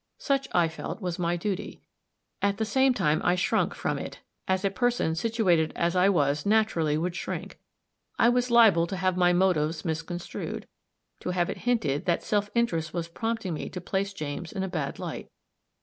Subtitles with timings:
[0.17, 1.83] Such, I felt, was my duty.
[2.41, 6.43] At the same time, I shrunk from it, as a person situated as I was
[6.43, 7.59] naturally would shrink;
[8.17, 10.65] I was liable to have my motives misconstrued;
[11.19, 14.67] to have it hinted that self interest was prompting me to place James in a
[14.67, 15.29] bad light.